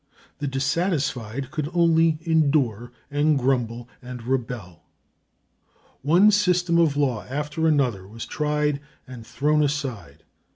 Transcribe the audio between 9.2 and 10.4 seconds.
thrown aside.